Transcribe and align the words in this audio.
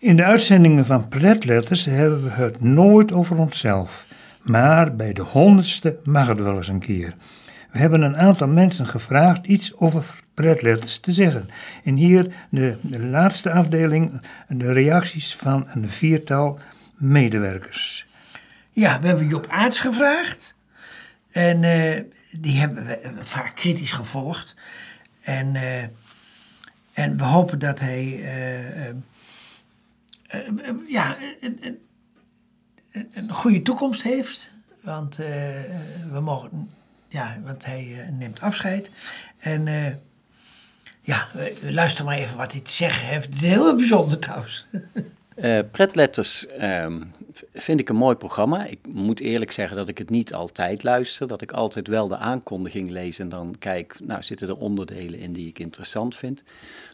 In 0.00 0.16
de 0.16 0.24
uitzendingen 0.24 0.86
van 0.86 1.08
Pretletters 1.08 1.84
hebben 1.84 2.22
we 2.22 2.30
het 2.30 2.60
nooit 2.60 3.12
over 3.12 3.38
onszelf. 3.38 4.06
Maar 4.42 4.96
bij 4.96 5.12
de 5.12 5.22
honderdste 5.22 5.98
mag 6.04 6.28
het 6.28 6.38
wel 6.38 6.56
eens 6.56 6.68
een 6.68 6.78
keer. 6.78 7.14
We 7.70 7.78
hebben 7.78 8.02
een 8.02 8.16
aantal 8.16 8.48
mensen 8.48 8.86
gevraagd 8.86 9.46
iets 9.46 9.76
over 9.76 10.04
pretletters 10.34 10.98
te 10.98 11.12
zeggen. 11.12 11.50
En 11.84 11.96
hier 11.96 12.32
de, 12.50 12.76
laatste 12.98 13.50
afdeling, 13.50 14.22
de 14.48 14.72
reacties 14.72 15.36
van 15.36 15.68
een 15.68 15.90
viertal 15.90 16.58
medewerkers. 16.96 18.06
Ja, 18.70 19.00
we 19.00 19.06
hebben 19.06 19.28
Job 19.28 19.46
Aarts 19.48 19.80
gevraagd. 19.80 20.54
En 21.30 21.64
eh, 21.64 22.02
die 22.30 22.58
hebben 22.58 22.86
we 22.86 23.12
vaak 23.22 23.54
kritisch 23.54 23.92
gevolgd. 23.92 24.54
En, 25.22 25.54
eh, 25.54 25.82
en 26.92 27.16
we 27.16 27.24
hopen 27.24 27.58
dat 27.58 27.80
hij 27.80 28.20
eh, 28.22 28.58
eh, 28.58 28.88
eh, 28.88 28.94
ja, 30.88 31.16
een, 31.40 31.58
een, 31.60 31.78
een- 33.12 33.30
goede 33.32 33.62
toekomst 33.62 34.02
heeft. 34.02 34.50
Want 34.82 35.18
eh, 35.18 35.26
we 36.10 36.20
mogen, 36.20 36.70
ja, 37.08 37.36
want 37.44 37.64
hij 37.64 37.96
eh, 38.00 38.08
neemt 38.08 38.40
afscheid. 38.40 38.90
En 39.38 39.66
eh, 39.68 39.92
ja, 41.02 41.28
luister 41.62 42.04
maar 42.04 42.16
even 42.16 42.36
wat 42.36 42.52
hij 42.52 42.60
te 42.60 42.72
zeggen 42.72 43.06
heeft. 43.06 43.26
Het 43.26 43.34
is 43.34 43.40
heel 43.42 43.76
bijzonder 43.76 44.18
trouwens. 44.18 44.66
Eh 45.34 45.58
Pretletters 45.70 46.46
ehm, 46.46 47.02
vind 47.54 47.80
ik 47.80 47.88
een 47.88 47.96
mooi 47.96 48.16
programma. 48.16 48.64
Ik 48.66 48.78
moet 48.88 49.20
eerlijk 49.20 49.52
zeggen 49.52 49.76
dat 49.76 49.88
ik 49.88 49.98
het 49.98 50.10
niet 50.10 50.34
altijd 50.34 50.82
luister. 50.82 51.28
Dat 51.28 51.42
ik 51.42 51.52
altijd 51.52 51.86
wel 51.88 52.08
de 52.08 52.16
aankondiging 52.16 52.90
lees 52.90 53.18
en 53.18 53.28
dan 53.28 53.54
kijk, 53.58 53.96
nou 54.02 54.22
zitten 54.22 54.48
er 54.48 54.56
onderdelen 54.56 55.18
in 55.20 55.32
die 55.32 55.48
ik 55.48 55.58
interessant 55.58 56.16
vind. 56.16 56.42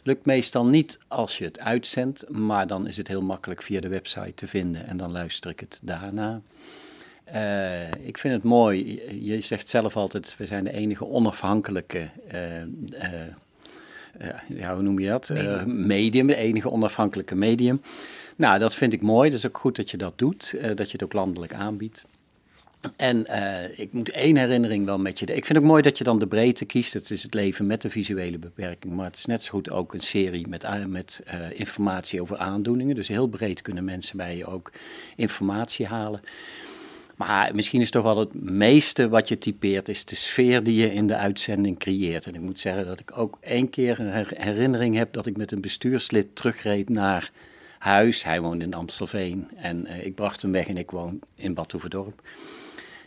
Lukt 0.03 0.25
meestal 0.25 0.65
niet 0.65 0.99
als 1.07 1.37
je 1.37 1.43
het 1.43 1.59
uitzendt, 1.59 2.29
maar 2.29 2.67
dan 2.67 2.87
is 2.87 2.97
het 2.97 3.07
heel 3.07 3.21
makkelijk 3.21 3.61
via 3.61 3.79
de 3.79 3.87
website 3.87 4.33
te 4.35 4.47
vinden 4.47 4.87
en 4.87 4.97
dan 4.97 5.11
luister 5.11 5.49
ik 5.49 5.59
het 5.59 5.79
daarna. 5.81 6.41
Eh, 7.23 7.91
ik 7.91 8.17
vind 8.17 8.33
het 8.33 8.43
mooi, 8.43 9.01
je- 9.25 9.41
zegt 9.41 9.69
zelf 9.69 9.95
altijd, 9.95 10.35
we 10.37 10.45
zijn 10.45 10.63
de 10.63 10.73
enige 10.73 11.05
onafhankelijke 11.05 12.09
eh, 12.27 12.61
eh, 12.61 12.67
ja, 14.47 14.73
hoe 14.73 14.83
noem 14.83 14.99
je 14.99 15.07
dat? 15.07 15.29
Medium, 15.67 16.27
de 16.27 16.35
enige 16.35 16.71
onafhankelijke 16.71 17.35
medium. 17.35 17.81
Nou, 18.37 18.59
dat 18.59 18.75
vind 18.75 18.93
ik 18.93 19.01
mooi. 19.01 19.29
Dat 19.29 19.37
is 19.37 19.47
ook 19.47 19.57
goed 19.57 19.75
dat 19.75 19.91
je 19.91 19.97
dat 19.97 20.17
doet, 20.17 20.53
eh, 20.53 20.75
dat 20.75 20.85
je 20.85 20.91
het 20.91 21.03
ook 21.03 21.13
landelijk 21.13 21.53
aanbiedt. 21.53 22.05
En 22.95 23.25
eh, 23.25 23.79
ik 23.79 23.93
moet 23.93 24.09
één 24.09 24.37
herinnering 24.37 24.85
wel 24.85 24.99
met 24.99 25.19
je. 25.19 25.25
Ik 25.25 25.45
vind 25.45 25.57
het 25.57 25.67
mooi 25.67 25.81
dat 25.81 25.97
je 25.97 26.03
dan 26.03 26.19
de 26.19 26.27
breedte 26.27 26.65
kiest. 26.65 26.93
Het 26.93 27.11
is 27.11 27.23
het 27.23 27.33
leven 27.33 27.67
met 27.67 27.81
de 27.81 27.89
visuele 27.89 28.37
beperking. 28.37 28.93
Maar 28.93 29.05
het 29.05 29.15
is 29.15 29.25
net 29.25 29.43
zo 29.43 29.51
goed 29.51 29.69
ook 29.69 29.93
een 29.93 30.01
serie 30.01 30.47
met, 30.47 30.87
met 30.87 31.21
eh, 31.25 31.59
informatie 31.59 32.21
over 32.21 32.37
aandoeningen. 32.37 32.95
Dus 32.95 33.07
heel 33.07 33.27
breed 33.27 33.61
kunnen 33.61 33.83
mensen 33.83 34.17
bij 34.17 34.37
je 34.37 34.45
ook 34.45 34.71
informatie 35.15 35.85
halen. 35.85 36.21
Maar 37.15 37.55
misschien 37.55 37.81
is 37.81 37.91
toch 37.91 38.03
wel 38.03 38.17
het 38.17 38.33
meeste 38.43 39.09
wat 39.09 39.27
je 39.27 39.37
typeert, 39.37 39.89
is 39.89 40.05
de 40.05 40.15
sfeer 40.15 40.63
die 40.63 40.75
je 40.75 40.93
in 40.93 41.07
de 41.07 41.15
uitzending 41.15 41.79
creëert. 41.79 42.25
En 42.25 42.35
ik 42.35 42.41
moet 42.41 42.59
zeggen 42.59 42.85
dat 42.85 42.99
ik 42.99 43.17
ook 43.17 43.37
één 43.41 43.69
keer 43.69 43.99
een 43.99 44.09
her- 44.09 44.33
herinnering 44.35 44.95
heb 44.95 45.13
dat 45.13 45.25
ik 45.25 45.37
met 45.37 45.51
een 45.51 45.61
bestuurslid 45.61 46.35
terugreed 46.35 46.89
naar 46.89 47.31
huis. 47.77 48.23
Hij 48.23 48.41
woont 48.41 48.61
in 48.61 48.73
Amstelveen 48.73 49.47
en 49.55 49.85
eh, 49.85 50.05
ik 50.05 50.15
bracht 50.15 50.41
hem 50.41 50.51
weg 50.51 50.67
en 50.67 50.77
ik 50.77 50.91
woon 50.91 51.19
in 51.35 51.53
Bad 51.53 51.71
Hoeverdorp. 51.71 52.21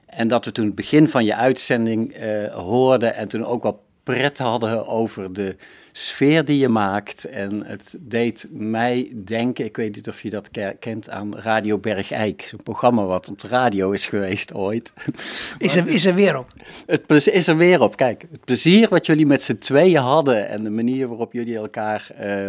En 0.07 0.29
dat 0.29 0.45
we 0.45 0.53
toen 0.53 0.67
het 0.67 0.75
begin 0.75 1.09
van 1.09 1.25
je 1.25 1.35
uitzending 1.35 2.12
eh, 2.12 2.55
hoorden 2.55 3.15
en 3.15 3.29
toen 3.29 3.45
ook 3.45 3.62
wel 3.62 3.83
pret 4.03 4.39
hadden 4.39 4.87
over 4.87 5.33
de 5.33 5.57
sfeer 5.93 6.45
die 6.45 6.59
je 6.59 6.69
maakt. 6.69 7.25
En 7.25 7.67
het 7.67 7.97
deed 8.01 8.47
mij 8.51 9.12
denken, 9.25 9.65
ik 9.65 9.77
weet 9.77 9.95
niet 9.95 10.09
of 10.09 10.23
je 10.23 10.31
dat 10.31 10.51
ke- 10.51 10.77
kent, 10.81 11.11
aan 11.11 11.37
Radio 11.37 11.79
Bergijk. 11.79 12.47
Zo'n 12.51 12.62
programma 12.62 13.05
wat 13.05 13.31
op 13.31 13.41
de 13.41 13.49
radio 13.49 13.91
is 13.91 14.07
geweest 14.07 14.55
ooit. 14.55 14.93
Is 15.59 15.77
er, 15.77 15.89
is 15.89 16.07
er 16.07 16.15
weer 16.15 16.39
op. 16.39 16.53
Het 16.87 17.07
plezier 17.07 17.34
is 17.34 17.49
er 17.49 17.57
weer 17.57 17.81
op. 17.81 17.97
Kijk, 17.97 18.27
het 18.31 18.44
plezier 18.44 18.89
wat 18.89 19.06
jullie 19.06 19.27
met 19.27 19.43
z'n 19.43 19.55
tweeën 19.55 20.00
hadden 20.00 20.49
en 20.49 20.62
de 20.62 20.71
manier 20.71 21.09
waarop 21.09 21.33
jullie 21.33 21.56
elkaar 21.56 22.11
eh, 22.17 22.49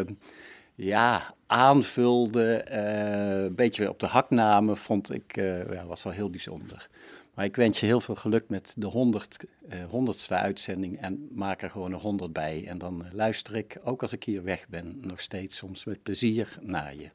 ja, 0.76 1.34
aanvulden, 1.52 2.68
eh, 2.68 3.44
een 3.44 3.56
beetje 3.56 3.82
weer 3.82 3.92
op 3.92 4.00
de 4.00 4.06
hak 4.06 4.30
namen, 4.30 4.78
vond 4.78 5.14
ik, 5.14 5.38
eh, 5.38 5.74
ja, 5.74 5.86
was 5.86 6.04
wel 6.04 6.14
heel 6.14 6.30
bijzonder. 6.30 6.88
Maar 7.36 7.46
ik 7.46 7.56
wens 7.56 7.80
je 7.80 7.86
heel 7.86 8.02
veel 8.02 8.16
geluk 8.16 8.44
met 8.48 8.74
de 8.78 8.86
honderd, 8.88 9.46
eh, 9.70 9.80
honderdste 9.90 10.36
uitzending 10.36 10.98
en 11.02 11.28
maak 11.34 11.62
er 11.62 11.70
gewoon 11.70 11.94
een 11.94 12.00
honderd 12.00 12.34
bij. 12.34 12.66
En 12.68 12.78
dan 12.78 13.06
luister 13.14 13.56
ik, 13.56 13.78
ook 13.84 14.02
als 14.02 14.14
ik 14.14 14.24
hier 14.24 14.44
weg 14.44 14.66
ben, 14.70 14.98
nog 15.02 15.22
steeds 15.22 15.58
soms 15.58 15.86
met 15.86 16.04
plezier 16.04 16.58
naar 16.62 16.96
je. 16.96 17.10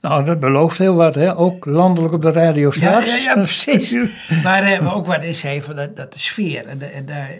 Nou, 0.00 0.24
dat 0.24 0.40
belooft 0.40 0.78
heel 0.78 0.94
wat, 0.94 1.14
hè? 1.14 1.36
Ook 1.36 1.64
landelijk 1.64 2.14
op 2.14 2.22
de 2.22 2.30
radio 2.32 2.70
straks. 2.70 3.22
ja, 3.22 3.34
ja, 3.34 3.40
precies. 3.40 3.92
Maar, 4.44 4.62
eh, 4.62 4.80
maar 4.80 4.94
ook 4.94 5.06
wat 5.06 5.22
is 5.22 5.40
zei 5.40 5.62
van 5.62 5.76
dat, 5.76 5.96
dat 5.96 6.12
de 6.12 6.18
sfeer. 6.18 6.66
En, 6.66 6.78
de- 6.78 6.86
en 6.86 7.06
daar, 7.06 7.30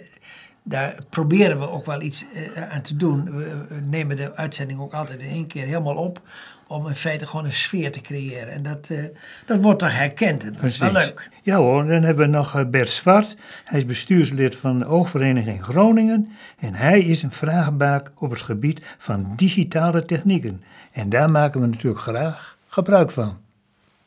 daar 0.63 0.95
proberen 1.09 1.59
we 1.59 1.69
ook 1.69 1.85
wel 1.85 2.01
iets 2.01 2.25
eh, 2.33 2.69
aan 2.71 2.81
te 2.81 2.95
doen. 2.95 3.23
We, 3.25 3.65
we 3.69 3.79
nemen 3.89 4.15
de 4.15 4.35
uitzending 4.35 4.79
ook 4.79 4.93
altijd 4.93 5.19
in 5.19 5.29
één 5.29 5.47
keer 5.47 5.65
helemaal 5.65 5.95
op. 5.95 6.21
Om 6.67 6.87
in 6.87 6.95
feite 6.95 7.27
gewoon 7.27 7.45
een 7.45 7.53
sfeer 7.53 7.91
te 7.91 8.01
creëren. 8.01 8.53
En 8.53 8.63
dat, 8.63 8.89
eh, 8.89 9.03
dat 9.45 9.61
wordt 9.61 9.79
toch 9.79 9.97
herkend. 9.97 10.43
En 10.43 10.53
dat 10.53 10.63
is 10.63 10.77
wel 10.77 10.91
leuk. 10.91 11.29
Ja 11.41 11.55
hoor, 11.55 11.85
dan 11.85 12.03
hebben 12.03 12.25
we 12.25 12.31
nog 12.31 12.55
eh, 12.55 12.65
Bert 12.65 12.89
Zwart. 12.89 13.35
Hij 13.63 13.79
is 13.79 13.85
bestuurslid 13.85 14.55
van 14.55 14.79
de 14.79 14.85
Oogvereniging 14.85 15.63
Groningen. 15.63 16.31
En 16.59 16.73
hij 16.73 16.99
is 16.99 17.23
een 17.23 17.31
vraagbaak 17.31 18.11
op 18.15 18.29
het 18.29 18.41
gebied 18.41 18.81
van 18.97 19.33
digitale 19.35 20.05
technieken. 20.05 20.63
En 20.91 21.09
daar 21.09 21.29
maken 21.29 21.61
we 21.61 21.67
natuurlijk 21.67 22.01
graag 22.01 22.57
gebruik 22.67 23.11
van. 23.11 23.37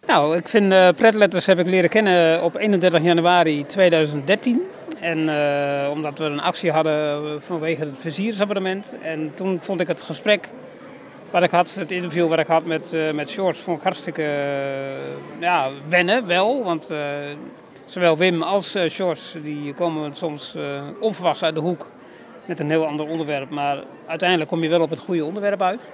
Nou, 0.06 0.36
ik 0.36 0.48
vind 0.48 0.72
eh 0.72 0.88
pretletters 0.96 1.46
heb 1.46 1.58
ik 1.58 1.66
leren 1.66 1.90
kennen 1.90 2.42
op 2.42 2.56
31 2.56 3.02
januari 3.02 3.66
2013. 3.66 4.62
En 5.02 5.28
eh, 5.28 5.90
omdat 5.90 6.18
we 6.18 6.24
een 6.24 6.40
actie 6.40 6.70
hadden 6.70 7.42
vanwege 7.42 7.80
het 7.80 7.98
versiersabonnement. 7.98 8.86
En 9.02 9.32
toen 9.34 9.58
vond 9.60 9.80
ik 9.80 9.88
het 9.88 10.02
gesprek 10.02 10.48
wat 11.32 11.42
ik 11.42 11.50
had, 11.50 11.74
het 11.74 11.90
interview 11.90 12.28
wat 12.28 12.38
ik 12.38 12.46
had 12.46 12.64
met, 12.64 12.92
eh 12.92 13.12
met 13.12 13.30
George, 13.30 13.62
vond 13.62 13.76
ik 13.76 13.82
hartstikke 13.82 14.22
eh, 14.22 15.40
ja, 15.40 15.70
wennen 15.88 16.26
wel. 16.26 16.64
Want 16.64 16.90
eh, 16.90 16.98
zowel 17.84 18.16
Wim 18.16 18.42
als 18.42 18.74
eh 18.74 18.90
George 18.90 19.42
die 19.42 19.74
komen 19.74 20.16
soms 20.16 20.54
eh, 20.54 20.82
onverwachts 21.00 21.42
uit 21.42 21.54
de 21.54 21.60
hoek 21.60 21.88
met 22.44 22.60
een 22.60 22.70
heel 22.70 22.86
ander 22.86 23.06
onderwerp. 23.06 23.50
Maar 23.50 23.78
uiteindelijk 24.06 24.50
kom 24.50 24.62
je 24.62 24.68
wel 24.68 24.80
op 24.80 24.90
het 24.90 24.98
goede 24.98 25.24
onderwerp 25.24 25.62
uit. 25.62 25.90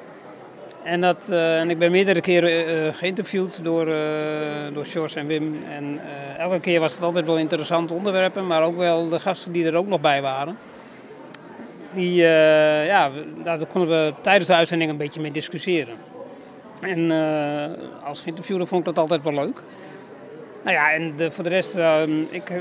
En, 0.85 1.01
dat, 1.01 1.29
eh, 1.31 1.59
en 1.59 1.71
ik 1.71 1.79
ben 1.79 1.91
meerdere 1.91 2.21
keren 2.21 2.67
eh, 2.67 2.95
geïnterviewd 2.95 3.65
door, 3.65 3.89
eh 3.89 4.75
door 4.75 4.87
George 4.87 5.19
en 5.19 5.27
Wim. 5.27 5.59
En 5.71 6.01
eh, 6.05 6.39
elke 6.39 6.61
keer 6.61 6.81
was 6.81 6.95
het 6.95 7.03
altijd 7.03 7.27
wel 7.27 7.39
interessante 7.39 7.95
onderwerpen, 7.95 8.47
maar 8.47 8.63
ook 8.63 8.77
wel 8.77 9.09
de 9.09 9.21
gasten 9.21 9.53
die 9.53 9.67
er 9.67 9.75
ook 9.75 9.87
nog 9.87 10.01
bij 10.01 10.23
waren. 10.23 10.59
Die, 11.93 12.23
eh, 12.23 12.87
ja, 12.87 13.11
daar 13.45 13.67
konden 13.67 13.89
we 13.89 14.15
tijdens 14.21 14.47
de 14.47 14.55
uitzending 14.55 14.91
een 14.91 14.97
beetje 14.97 15.21
mee 15.21 15.31
discussiëren. 15.33 15.95
En 16.81 17.11
eh, 17.11 18.07
als 18.07 18.21
geïnterviewde 18.21 18.67
vond 18.67 18.81
ik 18.81 18.95
dat 18.95 18.99
altijd 18.99 19.23
wel 19.23 19.35
leuk. 19.35 19.63
Nou 20.63 20.77
ja, 20.77 20.93
en 20.93 21.17
de, 21.17 21.31
voor 21.31 21.45
de 21.45 21.51
rest, 21.51 21.75
eh, 21.75 22.03
ik, 22.31 22.51
eh, 22.51 22.57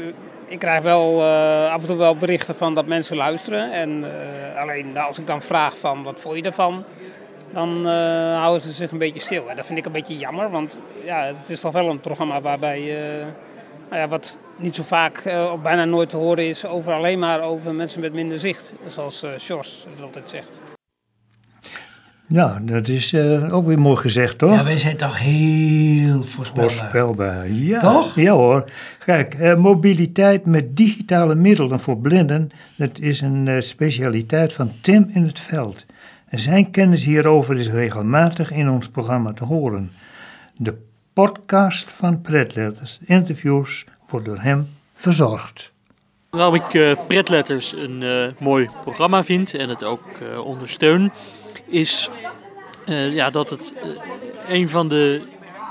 ik 0.47 0.59
krijg 0.59 0.81
wel 0.81 1.21
eh, 1.21 1.71
af 1.71 1.81
en 1.81 1.87
toe 1.87 1.97
wel 1.97 2.17
berichten 2.17 2.55
van 2.55 2.73
dat 2.73 2.85
mensen 2.85 3.17
luisteren. 3.17 3.71
En 3.71 4.03
eh, 4.03 4.61
alleen 4.61 4.91
nou, 4.91 5.07
als 5.07 5.19
ik 5.19 5.27
dan 5.27 5.41
vraag 5.41 5.77
van 5.77 6.03
wat 6.03 6.19
vond 6.19 6.35
je 6.35 6.41
ervan, 6.43 6.83
dan 7.57 7.87
eh, 7.87 8.37
houden 8.37 8.61
ze 8.61 8.71
zich 8.71 8.91
een 8.91 8.97
beetje 8.97 9.21
stil. 9.21 9.49
En 9.49 9.55
dat 9.55 9.65
vind 9.65 9.77
ik 9.77 9.85
een 9.85 9.91
beetje 9.91 10.17
jammer, 10.17 10.49
want 10.49 10.77
ja, 11.05 11.23
het 11.23 11.49
is 11.49 11.59
toch 11.59 11.71
wel 11.71 11.89
een 11.89 11.99
programma 11.99 12.41
waarbij 12.41 12.79
eh, 12.79 13.25
nou 13.89 14.01
ja, 14.01 14.07
wat 14.07 14.37
niet 14.57 14.75
zo 14.75 14.83
vaak 14.83 15.17
eh, 15.17 15.51
of 15.53 15.61
bijna 15.61 15.85
nooit 15.85 16.09
te 16.09 16.17
horen 16.17 16.47
is 16.47 16.65
over 16.65 16.93
alleen 16.93 17.19
maar 17.19 17.41
over 17.41 17.73
mensen 17.73 18.01
met 18.01 18.13
minder 18.13 18.39
zicht. 18.39 18.73
Zoals 18.87 19.23
eh 19.23 19.31
Sjors 19.37 19.85
het 19.89 20.01
altijd 20.01 20.29
zegt. 20.29 20.61
Nou, 22.27 22.65
dat 22.65 22.87
is 22.87 23.13
eh, 23.13 23.53
ook 23.53 23.65
weer 23.65 23.79
mooi 23.79 23.97
gezegd, 23.97 24.37
toch? 24.37 24.53
Ja, 24.53 24.63
wij 24.63 24.77
zijn 24.77 24.97
toch 24.97 25.19
heel 25.19 26.23
voorspelbaar. 26.23 26.71
Voorspelbaar, 26.71 27.51
ja. 27.51 27.79
Toch? 27.79 28.15
Ja 28.15 28.31
hoor. 28.31 28.63
Kijk, 29.05 29.33
eh, 29.33 29.55
mobiliteit 29.55 30.45
met 30.45 30.77
digitale 30.77 31.35
middelen 31.35 31.79
voor 31.79 31.97
blinden, 31.97 32.49
dat 32.75 32.99
is 32.99 33.21
een 33.21 33.47
eh, 33.47 33.59
specialiteit 33.59 34.53
van 34.53 34.71
Tim 34.81 35.09
in 35.13 35.23
het 35.23 35.39
veld. 35.39 35.85
Zijn 36.31 36.71
kennis 36.71 37.05
hierover 37.05 37.59
is 37.59 37.69
regelmatig 37.69 38.51
in 38.51 38.69
ons 38.69 38.89
programma 38.89 39.33
te 39.33 39.43
horen. 39.43 39.91
De 40.55 40.77
podcast 41.13 41.91
van 41.91 42.21
Pretletters, 42.21 42.99
interviews, 43.05 43.85
wordt 44.09 44.25
door 44.25 44.39
hem 44.39 44.69
verzorgd. 44.93 45.71
Waarom 46.29 46.55
ik 46.55 46.73
eh, 46.73 46.91
Pretletters 47.07 47.73
een 47.73 48.03
eh, 48.03 48.41
mooi 48.41 48.67
programma 48.81 49.23
vind 49.23 49.53
en 49.53 49.69
het 49.69 49.83
ook 49.83 50.03
eh, 50.21 50.45
ondersteun, 50.45 51.11
is 51.65 52.09
ja, 53.11 53.29
dat 53.29 53.49
het 53.49 53.73
een 54.47 54.69
van 54.69 54.87
de 54.87 55.21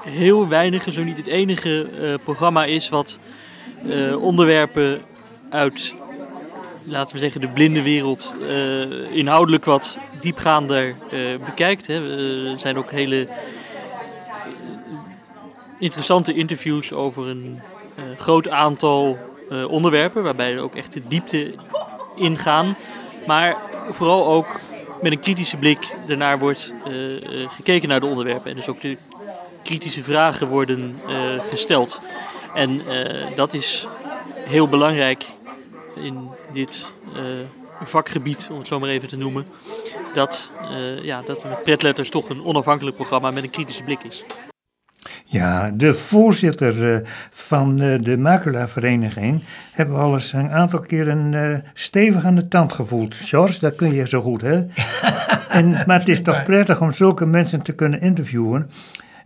heel 0.04 0.48
weinige, 0.48 0.92
zo 0.92 1.04
niet 1.04 1.16
het 1.16 1.26
enige 1.26 1.88
programma 2.24 2.64
is 2.64 2.88
wat 2.88 3.18
onderwerpen 4.20 5.00
uit, 5.50 5.94
laten 6.86 7.12
we 7.12 7.22
zeggen, 7.22 7.40
de 7.40 7.48
blinde 7.48 7.82
wereld 7.82 8.34
eh, 8.48 9.10
inhoudelijk 9.16 9.64
wat 9.64 9.98
diepgaander 10.20 10.94
eh, 11.10 11.44
bekijkt. 11.44 11.86
Hè. 11.86 11.94
Er 12.52 12.58
zijn 12.58 12.78
ook 12.78 12.90
hele 12.90 13.28
interessante 15.78 16.34
interviews 16.34 16.92
over 16.92 17.26
een 17.26 17.60
groot 18.16 18.48
aantal 18.48 19.18
onderwerpen, 19.68 20.22
waarbij 20.22 20.52
er 20.52 20.60
ook 20.60 20.74
echt 20.74 20.92
de 20.92 21.02
diepte 21.08 21.54
ingaan. 22.16 22.76
Maar 23.26 23.56
vooral 23.90 24.26
ook 24.26 24.60
met 25.02 25.12
een 25.12 25.20
kritische 25.20 25.56
blik 25.56 25.94
ernaar 26.08 26.38
wordt 26.38 26.74
gekeken 27.56 27.88
naar 27.88 28.00
de 28.00 28.06
onderwerpen. 28.06 28.50
En 28.50 28.56
dus 28.56 28.68
ook 28.68 28.80
de 28.80 28.96
kritische 29.62 30.02
vragen 30.02 30.48
worden 30.48 30.94
gesteld. 31.48 32.00
En 32.54 32.82
dat 33.34 33.54
is 33.54 33.86
heel 34.46 34.68
belangrijk 34.68 35.26
in 35.96 36.28
dit 36.52 36.94
vakgebied, 37.82 38.48
om 38.50 38.58
het 38.58 38.66
zo 38.66 38.78
maar 38.78 38.88
even 38.88 39.08
te 39.08 39.16
noemen 39.16 39.46
dat, 40.14 40.50
uh, 40.62 41.02
ja, 41.02 41.22
dat 41.22 41.44
met 41.44 41.62
pretletters 41.62 42.10
toch 42.10 42.28
een 42.28 42.44
onafhankelijk 42.44 42.96
programma 42.96 43.30
met 43.30 43.42
een 43.42 43.50
kritische 43.50 43.82
blik 43.82 44.02
is. 44.02 44.24
Ja, 45.24 45.70
de 45.70 45.94
voorzitter 45.94 46.94
uh, 46.94 47.06
van 47.30 47.76
de 47.76 48.16
Macula-vereniging 48.18 49.42
hebben 49.72 49.94
we 49.96 50.00
al 50.00 50.14
eens 50.14 50.32
een 50.32 50.50
aantal 50.50 50.80
keer 50.80 51.08
een 51.08 51.62
stevig 51.74 52.24
aan 52.24 52.34
de 52.34 52.48
tand 52.48 52.72
gevoeld. 52.72 53.14
George, 53.14 53.60
dat 53.60 53.74
kun 53.74 53.94
je 53.94 54.08
zo 54.08 54.20
goed, 54.20 54.40
hè? 54.40 54.64
en, 55.58 55.70
maar 55.86 55.98
het 55.98 56.08
is 56.08 56.22
toch 56.22 56.44
prettig 56.44 56.80
om 56.80 56.92
zulke 56.92 57.26
mensen 57.26 57.62
te 57.62 57.72
kunnen 57.72 58.00
interviewen 58.00 58.70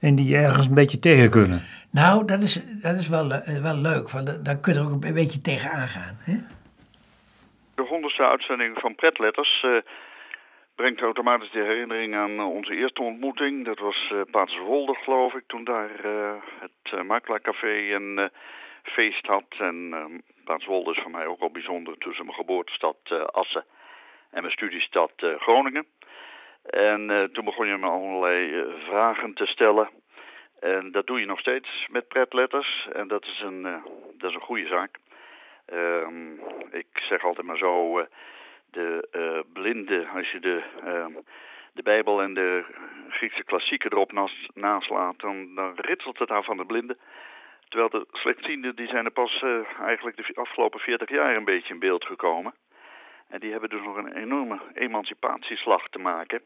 en 0.00 0.14
die 0.14 0.36
ergens 0.36 0.66
een 0.66 0.74
beetje 0.74 0.98
tegen 0.98 1.30
kunnen. 1.30 1.62
Nou, 1.90 2.26
dat 2.26 2.42
is, 2.42 2.60
dat 2.82 2.98
is 2.98 3.08
wel, 3.08 3.28
wel 3.62 3.76
leuk, 3.76 4.10
want 4.10 4.44
dan 4.44 4.60
kun 4.60 4.72
je 4.72 4.78
er 4.78 4.86
ook 4.86 5.04
een 5.04 5.14
beetje 5.14 5.40
tegen 5.40 5.70
aangaan. 5.70 6.16
Hè? 6.18 6.36
De 7.80 7.86
honderdste 7.86 8.26
uitzending 8.26 8.78
van 8.80 8.94
Pretletters 8.94 9.64
brengt 10.74 11.00
automatisch 11.00 11.50
de 11.50 11.62
herinnering 11.62 12.14
aan 12.14 12.38
eh, 12.38 12.50
onze 12.50 12.74
eerste 12.74 13.02
ontmoeting. 13.02 13.64
Dat 13.64 13.78
was 13.78 14.10
uh, 14.12 14.20
Paterswolde, 14.30 14.94
geloof 14.94 15.34
ik, 15.34 15.42
toen 15.46 15.64
daar 15.64 15.90
uh, 16.04 16.32
het 16.60 16.92
uh, 16.94 17.02
Makelacafé 17.02 17.94
een 17.94 18.30
feest 18.82 19.26
had. 19.26 19.44
En 19.58 19.94
Paterswolde 20.44 20.90
is 20.90 21.02
voor 21.02 21.10
mij 21.10 21.26
ook 21.26 21.40
al 21.40 21.50
bijzonder 21.50 21.98
tussen 21.98 22.24
mijn 22.24 22.36
geboortestad 22.36 22.96
Assen 23.32 23.64
en 24.30 24.40
mijn 24.40 24.52
studiestad 24.52 25.12
Groningen. 25.16 25.86
En 26.64 27.30
toen 27.32 27.44
begon 27.44 27.66
je 27.66 27.76
me 27.76 27.86
allerlei 27.86 28.64
vragen 28.86 29.34
te 29.34 29.46
stellen. 29.46 29.88
En 30.60 30.92
dat 30.92 31.06
doe 31.06 31.20
je 31.20 31.26
nog 31.26 31.40
steeds 31.40 31.86
met 31.90 32.08
pretletters. 32.08 32.88
En 32.92 33.08
dat 33.08 33.24
is 33.24 33.40
een, 33.44 33.62
dat 34.18 34.30
is 34.30 34.34
een 34.34 34.48
goede 34.50 34.66
zaak. 34.66 34.98
Ehm, 35.70 36.32
ik 36.70 36.86
zeg 36.92 37.24
altijd 37.24 37.46
maar 37.46 37.58
zo 37.58 38.06
de 38.70 39.08
uh, 39.12 39.52
blinde, 39.52 40.08
als 40.14 40.30
je 40.30 40.40
de, 40.40 40.62
uh, 40.84 41.06
de 41.72 41.82
Bijbel 41.82 42.22
en 42.22 42.34
de 42.34 42.64
Griekse 43.08 43.44
klassieken 43.44 43.92
erop 43.92 44.12
nas, 44.12 44.48
naslaat, 44.54 45.20
dan, 45.20 45.54
dan 45.54 45.72
ritselt 45.76 46.18
het 46.18 46.30
aan 46.30 46.44
van 46.44 46.56
de 46.56 46.64
blinden. 46.64 46.98
Terwijl 47.68 47.90
de 47.90 48.06
slechtzienden, 48.12 48.76
die 48.76 48.88
zijn 48.88 49.04
er 49.04 49.10
pas 49.10 49.42
uh, 49.42 49.80
eigenlijk 49.80 50.16
de 50.16 50.34
afgelopen 50.34 50.80
40 50.80 51.08
jaar 51.08 51.36
een 51.36 51.44
beetje 51.44 51.72
in 51.72 51.78
beeld 51.78 52.04
gekomen. 52.04 52.54
En 53.28 53.40
die 53.40 53.50
hebben 53.50 53.70
dus 53.70 53.82
nog 53.82 53.96
een 53.96 54.16
enorme 54.16 54.60
emancipatieslag 54.74 55.88
te 55.88 55.98
maken. 55.98 56.42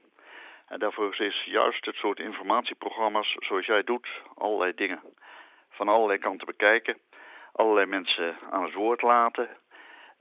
En 0.69 0.79
daarvoor 0.79 1.21
is 1.21 1.43
juist 1.45 1.85
het 1.85 1.95
soort 1.95 2.19
informatieprogramma's 2.19 3.37
zoals 3.39 3.67
jij 3.67 3.83
doet, 3.83 4.09
allerlei 4.35 4.75
dingen 4.75 5.01
van 5.71 5.89
allerlei 5.89 6.19
kanten 6.19 6.47
bekijken, 6.47 6.97
allerlei 7.55 7.87
mensen 7.87 8.37
aan 8.51 8.63
het 8.63 8.75
woord 8.75 9.03
laten, 9.03 9.49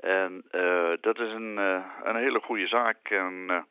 en 0.04 0.44
uh, 0.52 0.92
dat 1.02 1.20
is 1.20 1.32
een, 1.32 1.58
uh, 1.58 1.86
een 2.04 2.16
hele 2.16 2.40
goede 2.40 2.68
zaak. 2.68 3.10
En 3.10 3.46
uh, 3.50 3.62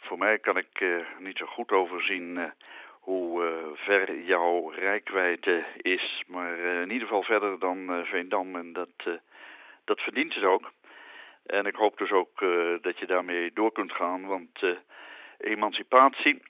voor 0.00 0.18
mij 0.18 0.38
kan 0.38 0.56
ik 0.56 0.84
niet 1.18 1.36
zo 1.36 1.46
goed 1.46 1.72
overzien 1.72 2.52
hoe 3.00 3.42
ver 3.74 4.20
jouw 4.20 4.68
rijkwijde 4.68 5.64
is. 5.76 6.22
Maar 6.26 6.58
in 6.58 6.90
ieder 6.90 7.08
geval 7.08 7.22
verder 7.22 7.58
dan 7.58 8.04
Veendam. 8.04 8.56
En 8.56 8.72
dat, 8.72 9.20
dat 9.84 10.00
verdient 10.00 10.34
het 10.34 10.44
ook. 10.44 10.70
En 11.46 11.66
ik 11.66 11.74
hoop 11.74 11.98
dus 11.98 12.10
ook 12.10 12.40
dat 12.80 12.98
je 12.98 13.06
daarmee 13.06 13.52
door 13.52 13.72
kunt 13.72 13.92
gaan. 13.92 14.26
Want 14.26 14.62
emancipatie, 15.38 16.42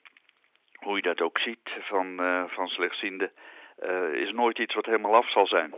hoe 0.75 0.95
je 0.95 1.01
dat 1.01 1.21
ook 1.21 1.39
ziet 1.39 1.69
van, 1.79 2.15
van 2.47 2.67
slechtzienden, 2.67 3.31
is 4.13 4.31
nooit 4.31 4.59
iets 4.59 4.73
wat 4.73 4.85
helemaal 4.85 5.15
af 5.15 5.31
zal 5.31 5.47
zijn 5.47 5.73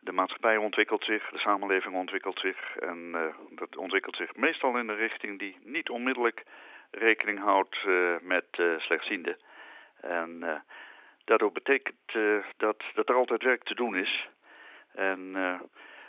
de 0.00 0.12
maatschappij 0.12 0.56
ontwikkelt 0.56 1.04
zich, 1.04 1.30
de 1.30 1.38
samenleving 1.38 1.94
ontwikkelt 1.94 2.38
zich. 2.38 2.76
En 2.76 2.98
uh, 3.14 3.34
dat 3.50 3.76
ontwikkelt 3.76 4.16
zich 4.16 4.36
meestal 4.36 4.78
in 4.78 4.88
een 4.88 4.96
richting 4.96 5.38
die 5.38 5.56
niet 5.64 5.90
onmiddellijk 5.90 6.44
rekening 6.90 7.38
houdt 7.38 7.76
uh, 7.86 8.14
met 8.20 8.44
uh, 8.56 8.78
slechtzienden. 8.78 9.36
En 10.00 10.62
daardoor 11.24 11.52
betekent 11.52 12.12
dat, 12.56 12.82
dat 12.94 13.08
er 13.08 13.14
altijd 13.14 13.42
werk 13.42 13.62
te 13.62 13.74
doen 13.74 13.96
is. 13.96 14.28
En 14.94 15.36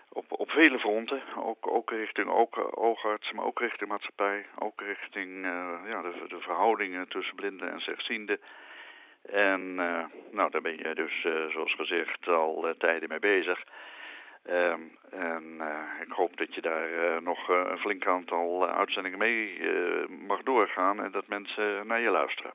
op, 0.10 0.26
op 0.32 0.52
vele 0.52 0.80
fronten, 0.80 1.22
ook, 1.36 1.68
ook 1.68 1.90
richting 1.90 2.28
ook, 2.28 2.78
oogarts, 2.80 3.32
maar 3.32 3.46
ook 3.46 3.60
richting 3.60 3.90
maatschappij, 3.90 4.46
ook 4.60 4.82
richting 4.82 5.46
ja, 5.86 6.02
de, 6.02 6.26
de 6.28 6.40
verhoudingen 6.40 7.08
tussen 7.08 7.36
blinden 7.36 7.72
en 7.72 7.80
slechtzienden. 7.80 8.40
En 9.22 9.62
uh, 9.62 10.06
nou, 10.32 10.52
daar 10.52 10.62
ben 10.62 10.78
je 10.78 10.96
dus, 10.96 11.24
uh, 11.24 11.50
zoals 11.50 11.76
gezegd, 11.76 12.28
al 12.28 12.68
uh, 12.68 12.74
tijden 12.78 13.10
mee 13.10 13.20
bezig. 13.20 13.64
Um, 14.50 14.98
en 15.10 15.62
ik 16.02 16.12
hoop 16.12 16.38
dat 16.38 16.56
je 16.56 16.62
daar 16.62 17.22
nog 17.22 17.50
een 17.50 17.78
flink 17.78 18.08
aantal 18.08 18.68
uitzendingen 18.68 19.18
mee 19.18 19.60
mag 20.08 20.44
doorgaan 20.44 21.04
en 21.04 21.12
dat 21.12 21.28
mensen 21.28 21.88
naar 21.88 22.00
je 22.00 22.10
luisteren. 22.10 22.54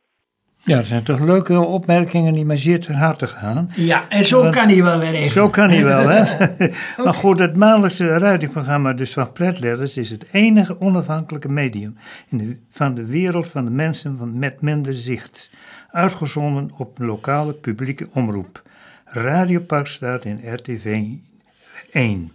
Ja, 0.62 0.76
dat 0.76 0.86
zijn 0.86 1.02
toch 1.02 1.20
leuke 1.20 1.60
opmerkingen 1.60 2.34
die 2.34 2.44
mij 2.44 2.56
zeer 2.56 2.80
ter 2.80 2.96
harte 2.96 3.26
gaan. 3.26 3.70
Ja, 3.74 4.08
en 4.08 4.24
zo 4.24 4.48
kan 4.48 4.68
hij 4.68 4.82
wel 4.82 4.98
weer 4.98 5.14
even. 5.14 5.32
Zo 5.32 5.48
kan 5.48 5.70
hij 5.70 5.84
wel, 5.84 6.08
hè. 6.08 6.46
Maar 7.04 7.14
goed, 7.14 7.38
het 7.38 7.56
maandelijkse 7.56 8.18
radioprogramma 8.18 8.92
dus 8.92 9.12
van 9.12 9.32
Pretletters 9.32 9.96
is 9.96 10.10
het 10.10 10.24
enige 10.32 10.80
onafhankelijke 10.80 11.48
medium 11.48 11.96
in 12.28 12.38
de, 12.38 12.56
van 12.70 12.94
de 12.94 13.04
wereld 13.04 13.46
van 13.46 13.64
de 13.64 13.70
mensen 13.70 14.16
van, 14.16 14.38
met 14.38 14.60
minder 14.60 14.94
zicht 14.94 15.50
uitgezonden 15.90 16.70
op 16.76 16.98
lokale 16.98 17.52
publieke 17.52 18.08
omroep. 18.12 18.62
Radio 19.04 19.62
staat 19.82 20.24
in 20.24 20.40
RTV 20.54 21.02
1. 21.92 22.32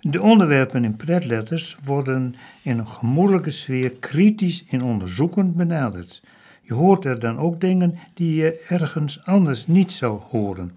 De 0.00 0.22
onderwerpen 0.22 0.84
in 0.84 0.96
pretletters 0.96 1.76
worden 1.84 2.34
in 2.62 2.78
een 2.78 2.88
gemoedelijke 2.88 3.50
sfeer 3.50 3.90
kritisch 3.90 4.64
en 4.70 4.82
onderzoekend 4.82 5.54
benaderd. 5.54 6.22
Je 6.66 6.74
hoort 6.74 7.04
er 7.04 7.20
dan 7.20 7.38
ook 7.38 7.60
dingen 7.60 7.98
die 8.14 8.34
je 8.34 8.64
ergens 8.68 9.24
anders 9.24 9.66
niet 9.66 9.92
zou 9.92 10.20
horen. 10.30 10.76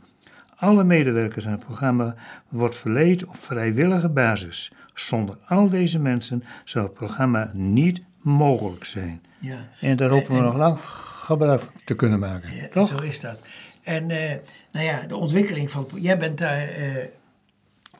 Alle 0.55 0.83
medewerkers 0.83 1.45
aan 1.45 1.51
het 1.51 1.65
programma 1.65 2.15
wordt 2.49 2.75
verleid 2.75 3.25
op 3.25 3.37
vrijwillige 3.37 4.09
basis. 4.09 4.71
Zonder 4.93 5.37
al 5.45 5.69
deze 5.69 5.99
mensen 5.99 6.43
zou 6.63 6.85
het 6.85 6.93
programma 6.93 7.49
niet 7.53 8.01
mogelijk 8.21 8.83
zijn. 8.85 9.21
Ja. 9.39 9.67
En 9.81 9.95
daar 9.95 10.09
hopen 10.09 10.35
we 10.35 10.41
nog 10.41 10.55
lang 10.55 10.79
gebruik 10.79 11.61
te 11.85 11.95
kunnen 11.95 12.19
maken. 12.19 12.55
Ja, 12.55 12.67
toch? 12.67 12.87
Zo 12.87 13.01
is 13.01 13.19
dat. 13.19 13.39
En 13.83 14.09
uh, 14.09 14.31
nou 14.71 14.85
ja, 14.85 15.07
de 15.07 15.15
ontwikkeling 15.15 15.71
van. 15.71 15.87
Jij 15.95 16.17
bent 16.17 16.37
daar 16.37 16.79
uh, 16.79 17.03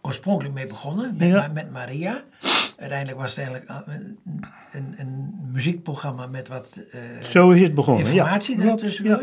oorspronkelijk 0.01 0.53
mee 0.53 0.67
begonnen, 0.67 1.15
met, 1.17 1.27
ja. 1.27 1.47
met 1.47 1.71
Maria. 1.71 2.23
Uiteindelijk 2.79 3.19
was 3.19 3.35
het 3.35 3.45
eigenlijk 3.45 3.87
een, 3.87 4.17
een, 4.71 4.95
een 4.97 5.35
muziekprogramma 5.51 6.27
met 6.27 6.47
wat 6.47 6.79
uh, 6.93 7.23
Zo 7.23 7.49
is 7.49 7.61
het 7.61 7.73
begonnen, 7.73 8.05
informatie 8.05 9.03
ja. 9.03 9.19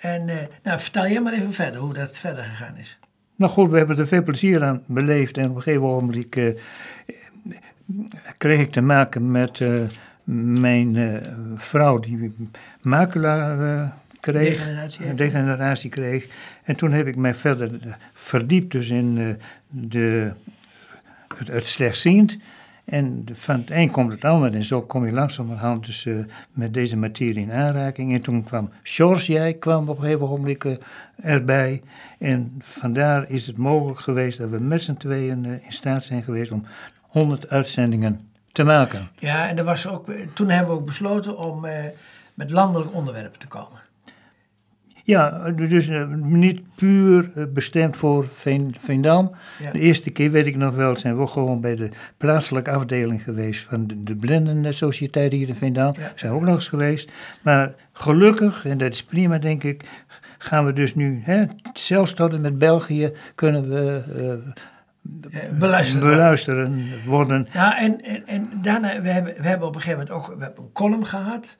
En 0.00 0.24
nou, 0.62 0.80
vertel 0.80 1.06
jij 1.06 1.20
maar 1.20 1.32
even 1.32 1.52
verder 1.52 1.80
hoe 1.80 1.94
dat 1.94 2.18
verder 2.18 2.44
gegaan 2.44 2.76
is. 2.76 2.98
Nou 3.36 3.52
goed, 3.52 3.70
we 3.70 3.76
hebben 3.76 3.98
er 3.98 4.06
veel 4.06 4.22
plezier 4.22 4.64
aan 4.64 4.82
beleefd 4.86 5.36
en 5.36 5.50
op 5.50 5.56
een 5.56 5.62
gegeven 5.62 5.86
moment 5.86 6.58
kreeg 8.36 8.60
ik 8.60 8.72
te 8.72 8.80
maken 8.80 9.30
met 9.30 9.62
mijn 10.24 11.22
vrouw 11.54 11.98
die 11.98 12.34
macula 12.80 13.56
uh, 13.56 13.88
kreeg, 14.20 14.58
degeneratie, 14.58 15.14
degeneratie, 15.14 15.90
kreeg. 15.90 16.26
En 16.62 16.76
toen 16.76 16.92
heb 16.92 17.06
ik 17.06 17.16
mij 17.16 17.34
verder 17.34 17.70
verdiept 18.12 18.72
dus 18.72 18.88
in 18.88 19.38
de, 19.68 20.32
het, 21.36 21.48
het 21.48 21.66
slechtziend. 21.66 22.38
En 22.86 23.24
van 23.32 23.56
het 23.56 23.70
een 23.70 23.90
komt 23.90 24.12
het 24.12 24.24
ander 24.24 24.54
en 24.54 24.64
zo 24.64 24.82
kom 24.82 25.06
je 25.06 25.12
langzamerhand 25.12 25.86
dus 25.86 26.06
met 26.52 26.74
deze 26.74 26.96
materie 26.96 27.42
in 27.42 27.52
aanraking. 27.52 28.14
En 28.14 28.20
toen 28.20 28.44
kwam 28.44 28.70
George, 28.82 29.32
jij 29.32 29.54
kwam 29.54 29.88
op 29.88 29.96
een 29.96 30.02
gegeven 30.02 30.28
moment 30.28 30.78
erbij. 31.22 31.82
En 32.18 32.54
vandaar 32.58 33.30
is 33.30 33.46
het 33.46 33.56
mogelijk 33.56 34.00
geweest 34.00 34.38
dat 34.38 34.50
we 34.50 34.58
met 34.58 34.82
z'n 34.82 34.96
tweeën 34.96 35.44
in 35.44 35.72
staat 35.72 36.04
zijn 36.04 36.22
geweest 36.22 36.52
om 36.52 36.64
100 37.00 37.48
uitzendingen 37.48 38.20
te 38.52 38.64
maken. 38.64 39.08
Ja, 39.18 39.48
en 39.48 39.58
er 39.58 39.64
was 39.64 39.86
ook, 39.86 40.12
toen 40.32 40.48
hebben 40.48 40.74
we 40.74 40.80
ook 40.80 40.86
besloten 40.86 41.38
om 41.38 41.64
eh, 41.64 41.84
met 42.34 42.50
landelijke 42.50 42.94
onderwerpen 42.94 43.38
te 43.38 43.46
komen. 43.46 43.80
Ja, 45.06 45.50
dus 45.50 45.88
uh, 45.88 46.06
niet 46.14 46.60
puur 46.74 47.30
uh, 47.34 47.44
bestemd 47.52 47.96
voor 47.96 48.28
Veen, 48.28 48.74
Veendam. 48.78 49.30
Ja. 49.62 49.70
De 49.70 49.78
eerste 49.78 50.10
keer, 50.10 50.30
weet 50.30 50.46
ik 50.46 50.56
nog 50.56 50.74
wel, 50.74 50.96
zijn 50.96 51.16
we 51.16 51.26
gewoon 51.26 51.60
bij 51.60 51.76
de 51.76 51.88
plaatselijke 52.16 52.70
afdeling 52.70 53.22
geweest 53.22 53.64
van 53.64 53.86
de, 53.86 54.02
de 54.02 54.16
Blindensociëteit 54.16 55.32
hier 55.32 55.48
in 55.48 55.54
Veendam. 55.54 55.94
Ja. 55.98 56.12
Zijn 56.14 56.32
ook 56.32 56.40
nog 56.40 56.54
eens 56.54 56.68
geweest. 56.68 57.12
Maar 57.42 57.74
gelukkig, 57.92 58.66
en 58.66 58.78
dat 58.78 58.92
is 58.92 59.04
prima 59.04 59.38
denk 59.38 59.64
ik, 59.64 59.84
gaan 60.38 60.64
we 60.64 60.72
dus 60.72 60.94
nu, 60.94 61.20
hè, 61.24 61.44
zelfs 61.72 62.12
tot 62.12 62.32
en 62.32 62.40
met 62.40 62.58
België, 62.58 63.12
kunnen 63.34 63.68
we 63.68 64.02
eh, 65.30 65.40
beluisterd 65.58 66.04
uh, 66.04 66.10
beluisteren 66.10 66.84
worden. 67.04 67.46
Ja, 67.52 67.78
en, 67.78 68.00
en, 68.00 68.26
en 68.26 68.48
daarna, 68.62 69.02
we 69.02 69.08
hebben, 69.08 69.34
we 69.36 69.48
hebben 69.48 69.68
op 69.68 69.74
een 69.74 69.80
gegeven 69.80 70.06
moment 70.06 70.16
ook 70.16 70.38
we 70.38 70.44
hebben 70.44 70.64
een 70.64 70.72
column 70.72 71.06
gehad. 71.06 71.56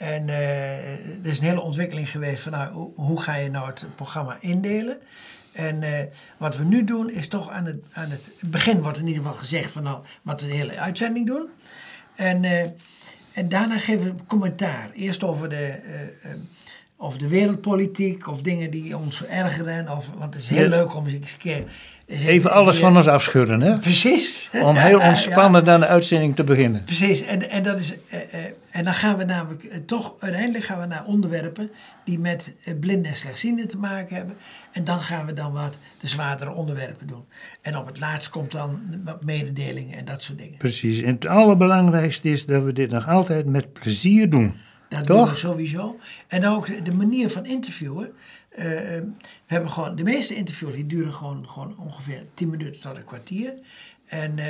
En 0.00 0.28
uh, 0.28 0.92
er 0.92 1.26
is 1.26 1.38
een 1.38 1.44
hele 1.44 1.60
ontwikkeling 1.60 2.10
geweest 2.10 2.42
van 2.42 2.52
nou, 2.52 2.92
hoe, 2.94 3.20
ga 3.22 3.34
je 3.34 3.50
nou 3.50 3.66
het 3.66 3.86
programma 3.94 4.36
indelen. 4.40 4.98
En 5.52 5.82
uh, 5.82 5.98
wat 6.36 6.56
we 6.56 6.64
nu 6.64 6.84
doen 6.84 7.10
is 7.10 7.28
toch 7.28 7.50
aan 7.50 7.64
het, 7.64 7.76
aan 7.92 8.10
het 8.10 8.32
begin 8.40 8.82
wordt 8.82 8.98
in 8.98 9.06
ieder 9.06 9.22
geval 9.22 9.38
gezegd 9.38 9.72
van 9.72 9.82
nou, 9.82 10.04
wat 10.22 10.40
we 10.40 10.46
de 10.46 10.54
hele 10.54 10.78
uitzending 10.78 11.26
doen. 11.26 11.48
En, 12.14 12.42
uh, 12.42 12.62
en 13.32 13.48
daarna 13.48 13.78
geven 13.78 14.04
we 14.04 14.24
commentaar. 14.26 14.90
Eerst 14.90 15.22
over 15.22 15.48
de, 15.48 15.78
over 17.02 17.18
de 17.18 17.28
wereldpolitiek 17.28 18.28
of 18.28 18.42
dingen 18.42 18.70
die 18.70 18.96
ons 18.96 19.24
ergeren. 19.24 19.88
Of, 19.88 20.10
want 20.18 20.34
het 20.34 20.42
is 20.42 20.48
heel 20.48 20.62
ja. 20.62 20.68
leuk 20.68 20.94
om 20.94 21.06
eens 21.06 21.32
een 21.32 21.38
keer... 21.38 21.64
Even 22.06 22.50
alles 22.50 22.78
van 22.78 22.96
ons 22.96 23.08
afschudden, 23.08 23.60
hè? 23.60 23.78
Precies. 23.78 24.50
Om 24.64 24.76
heel 24.76 25.00
ontspannen 25.00 25.60
ja. 25.60 25.66
dan 25.66 25.80
de 25.80 25.86
uitzending 25.86 26.36
te 26.36 26.44
beginnen. 26.44 26.84
Precies. 26.84 27.22
En, 27.22 27.50
en, 27.50 27.62
dat 27.62 27.78
is, 27.78 27.96
en 28.70 28.84
dan 28.84 28.94
gaan 28.94 29.16
we 29.16 29.24
namelijk 29.24 29.80
toch... 29.86 30.14
Uiteindelijk 30.18 30.64
gaan 30.64 30.80
we 30.80 30.86
naar 30.86 31.04
onderwerpen 31.04 31.70
die 32.04 32.18
met 32.18 32.56
blinden 32.80 33.10
en 33.10 33.16
slechtzienden 33.16 33.68
te 33.68 33.78
maken 33.78 34.16
hebben. 34.16 34.36
En 34.72 34.84
dan 34.84 35.00
gaan 35.00 35.26
we 35.26 35.32
dan 35.32 35.52
wat 35.52 35.78
de 36.00 36.06
zwaardere 36.06 36.52
onderwerpen 36.52 37.06
doen. 37.06 37.24
En 37.62 37.76
op 37.76 37.86
het 37.86 38.00
laatst 38.00 38.28
komt 38.28 38.52
dan 38.52 38.80
wat 39.04 39.24
mededelingen 39.24 39.98
en 39.98 40.04
dat 40.04 40.22
soort 40.22 40.38
dingen. 40.38 40.58
Precies. 40.58 41.00
En 41.00 41.14
het 41.14 41.26
allerbelangrijkste 41.26 42.28
is 42.28 42.46
dat 42.46 42.62
we 42.62 42.72
dit 42.72 42.90
nog 42.90 43.08
altijd 43.08 43.46
met 43.46 43.72
plezier 43.72 44.30
doen. 44.30 44.54
Dat 44.90 45.06
Toch? 45.06 45.16
doen 45.16 45.34
we 45.34 45.40
sowieso. 45.40 45.98
En 46.26 46.46
ook 46.46 46.84
de 46.84 46.94
manier 46.94 47.30
van 47.30 47.46
interviewen. 47.46 48.12
Uh, 48.50 48.64
we 48.64 49.12
hebben 49.46 49.70
gewoon, 49.70 49.96
de 49.96 50.02
meeste 50.02 50.34
interviews 50.34 50.74
die 50.74 50.86
duren 50.86 51.14
gewoon, 51.14 51.48
gewoon 51.48 51.78
ongeveer 51.78 52.24
10 52.34 52.50
minuten 52.50 52.80
tot 52.80 52.96
een 52.96 53.04
kwartier. 53.04 53.54
En 54.06 54.38
uh, 54.38 54.44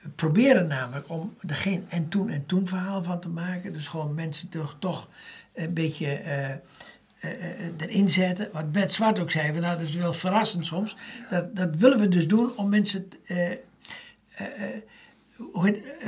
we 0.00 0.08
proberen 0.14 0.66
namelijk 0.66 1.08
om 1.08 1.34
er 1.46 1.54
geen 1.54 1.84
en 1.88 2.08
toen 2.08 2.28
en 2.28 2.46
toen 2.46 2.68
verhaal 2.68 3.02
van 3.02 3.20
te 3.20 3.28
maken. 3.28 3.72
Dus 3.72 3.86
gewoon 3.86 4.14
mensen 4.14 4.48
toch, 4.48 4.76
toch 4.78 5.08
een 5.54 5.74
beetje 5.74 6.20
uh, 6.24 7.30
erin 7.78 8.08
zetten. 8.08 8.48
Wat 8.52 8.72
Bert 8.72 8.92
Zwart 8.92 9.18
ook 9.18 9.30
zei, 9.30 9.60
nou, 9.60 9.78
dat 9.78 9.88
is 9.88 9.94
wel 9.94 10.12
verrassend 10.12 10.66
soms. 10.66 10.96
Dat, 11.30 11.56
dat 11.56 11.76
willen 11.76 11.98
we 11.98 12.08
dus 12.08 12.28
doen 12.28 12.56
om 12.56 12.68
mensen 12.68 13.08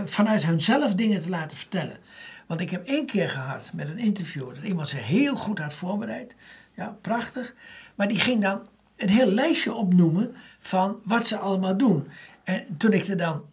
vanuit 0.05 0.45
hunzelf 0.45 0.95
dingen 0.95 1.23
te 1.23 1.29
laten 1.29 1.57
vertellen. 1.57 1.99
Want 2.47 2.61
ik 2.61 2.71
heb 2.71 2.87
één 2.87 3.07
keer 3.07 3.29
gehad 3.29 3.71
met 3.73 3.89
een 3.89 3.99
interview 3.99 4.55
dat 4.55 4.65
iemand 4.65 4.89
zich 4.89 5.07
heel 5.07 5.37
goed 5.37 5.59
had 5.59 5.73
voorbereid. 5.73 6.35
Ja, 6.75 6.99
prachtig. 7.01 7.55
Maar 7.95 8.09
die 8.09 8.21
ging 8.21 8.43
dan 8.43 8.67
een 8.97 9.09
heel 9.09 9.31
lijstje 9.31 9.73
opnoemen 9.75 10.35
van 10.59 11.01
wat 11.05 11.27
ze 11.27 11.39
allemaal 11.39 11.77
doen. 11.77 12.09
En 12.45 12.77
toen 12.77 12.93
ik 12.93 13.07
er 13.07 13.17
dan 13.17 13.45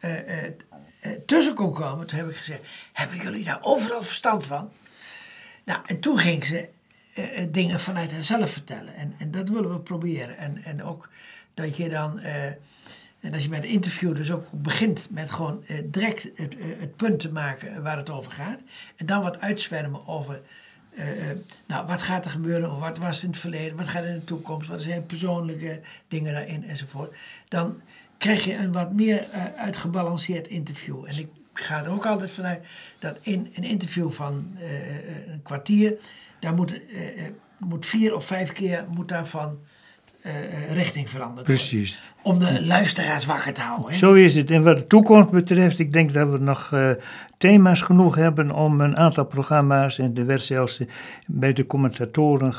uh, 0.00 0.28
uh, 0.28 0.44
uh, 0.44 1.12
tussen 1.26 1.54
kon 1.54 1.74
komen, 1.74 2.06
toen 2.06 2.18
heb 2.18 2.28
ik 2.28 2.36
gezegd: 2.36 2.60
Hebben 2.92 3.18
jullie 3.18 3.44
daar 3.44 3.58
overal 3.60 4.02
verstand 4.02 4.44
van? 4.44 4.70
Nou, 5.64 5.80
en 5.86 6.00
toen 6.00 6.18
ging 6.18 6.44
ze 6.44 6.68
dingen 7.50 7.80
vanuit 7.80 8.12
haarzelf 8.12 8.50
vertellen. 8.50 8.94
En, 8.94 9.14
en 9.18 9.30
dat 9.30 9.48
willen 9.48 9.72
we 9.72 9.80
proberen. 9.80 10.36
En, 10.36 10.62
en 10.64 10.82
ook 10.82 11.10
dat 11.54 11.76
je 11.76 11.88
dan. 11.88 12.20
En 13.20 13.34
als 13.34 13.42
je 13.42 13.48
met 13.48 13.62
een 13.62 13.68
interview 13.68 14.16
dus 14.16 14.30
ook 14.30 14.46
begint 14.52 15.08
met 15.10 15.30
gewoon 15.30 15.64
eh, 15.66 15.78
direct 15.84 16.22
het, 16.22 16.56
eh, 16.56 16.66
het, 16.78 16.96
punt 16.96 17.20
te 17.20 17.32
maken 17.32 17.82
waar 17.82 17.96
het 17.96 18.10
over 18.10 18.32
gaat. 18.32 18.58
En 18.96 19.06
dan 19.06 19.22
wat 19.22 19.40
uitzwermen 19.40 20.06
over, 20.06 20.42
eh, 20.94 21.06
nou, 21.66 21.86
wat 21.86 22.02
gaat 22.02 22.24
er 22.24 22.30
gebeuren, 22.30 22.72
of 22.72 22.78
wat 22.78 22.98
was 22.98 23.22
in 23.22 23.30
het 23.30 23.38
verleden, 23.38 23.76
wat 23.76 23.88
gaat 23.88 24.02
er 24.02 24.08
in 24.08 24.18
de 24.18 24.24
toekomst, 24.24 24.68
wat 24.68 24.80
zijn 24.80 25.06
persoonlijke 25.06 25.80
dingen 26.08 26.32
daarin 26.32 26.64
enzovoort. 26.64 27.16
Dan 27.48 27.80
krijg 28.18 28.44
je 28.44 28.56
een 28.56 28.72
wat 28.72 28.92
meer 28.92 29.28
uitgebalanceerd 29.56 30.48
interview. 30.48 31.04
En 31.06 31.18
ik 31.18 31.28
ga 31.52 31.84
er 31.84 31.90
ook 31.90 32.06
altijd 32.06 32.30
vanuit 32.30 32.66
dat 32.98 33.18
in 33.20 33.52
een 33.54 33.64
interview 33.64 34.10
van 34.10 34.56
een 35.28 35.42
kwartier, 35.42 35.94
daar 36.40 36.54
moet, 36.54 36.80
moet 37.58 37.86
vier 37.86 38.14
of 38.14 38.24
vijf 38.24 38.52
keer 38.52 38.86
moet 38.88 39.08
daarvan 39.08 39.58
uh, 40.26 40.74
richting 40.74 41.10
veranderd 41.10 41.46
Precies. 41.46 42.02
Om 42.22 42.38
de 42.38 42.66
luisteraars 42.66 43.24
wakker 43.24 43.52
te 43.52 43.60
houden. 43.60 43.90
Hè? 43.90 43.96
Zo 43.96 44.12
is 44.12 44.34
het. 44.34 44.50
En 44.50 44.62
wat 44.62 44.78
de 44.78 44.86
toekomst 44.86 45.30
betreft, 45.30 45.78
ik 45.78 45.92
denk 45.92 46.12
dat 46.12 46.28
we 46.28 46.38
nog 46.38 46.70
uh, 46.74 46.90
thema's 47.38 47.80
genoeg 47.80 48.14
hebben 48.14 48.50
om 48.50 48.80
een 48.80 48.96
aantal 48.96 49.24
programma's, 49.24 49.98
en 49.98 50.16
er 50.16 50.26
werd 50.26 50.42
zelfs 50.42 50.80
bij 51.26 51.52
de 51.52 51.66
commentatoren 51.66 52.54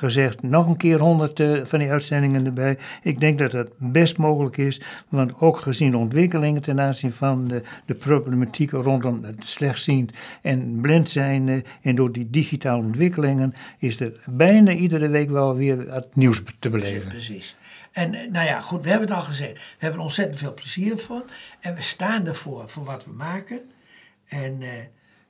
gezegd, 0.00 0.42
nog 0.42 0.66
een 0.66 0.76
keer 0.76 0.98
honderd 0.98 1.40
uh, 1.40 1.64
van 1.64 1.78
die 1.78 1.90
uitzendingen 1.90 2.46
erbij. 2.46 2.78
Ik 3.02 3.20
denk 3.20 3.38
dat 3.38 3.50
dat 3.50 3.70
best 3.76 4.16
mogelijk 4.16 4.56
is, 4.56 4.80
want 5.08 5.40
ook 5.40 5.60
gezien 5.60 5.90
de 5.90 5.96
ontwikkelingen 5.96 6.62
ten 6.62 6.80
aanzien 6.80 7.12
van 7.12 7.44
de, 7.44 7.62
de 7.86 7.94
problematiek 7.94 8.70
rondom 8.70 9.24
het 9.24 9.44
slechtziend 9.44 10.12
en 10.42 10.78
blind 10.80 11.10
zijn 11.10 11.64
en 11.82 11.94
door 11.94 12.12
die 12.12 12.30
digitale 12.30 12.82
ontwikkelingen, 12.82 13.54
is 13.78 14.00
er 14.00 14.12
bijna 14.26 14.72
iedere 14.72 15.08
week 15.08 15.30
wel 15.30 15.56
weer 15.56 15.92
het 15.92 16.16
nieuws 16.16 16.42
te 16.58 16.68
beleven. 16.68 17.09
Precies. 17.10 17.56
En 17.92 18.10
nou 18.10 18.46
ja, 18.46 18.60
goed, 18.60 18.82
we 18.82 18.90
hebben 18.90 19.08
het 19.08 19.16
al 19.16 19.22
gezegd. 19.24 19.52
We 19.52 19.76
hebben 19.78 19.98
er 19.98 20.04
ontzettend 20.04 20.38
veel 20.38 20.54
plezier 20.54 20.98
van. 20.98 21.24
En 21.60 21.74
we 21.74 21.82
staan 21.82 22.26
ervoor, 22.26 22.68
voor 22.68 22.84
wat 22.84 23.04
we 23.04 23.12
maken. 23.12 23.70
En 24.26 24.60
uh, 24.60 24.72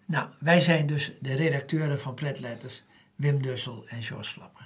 nou, 0.04 0.28
wij 0.38 0.60
zijn 0.60 0.86
dus 0.86 1.12
de 1.20 1.34
redacteuren 1.36 2.00
van 2.00 2.14
Pretletters, 2.14 2.82
Wim 3.14 3.42
Dussel 3.42 3.84
en 3.88 4.02
George 4.02 4.30
Flapper. 4.30 4.59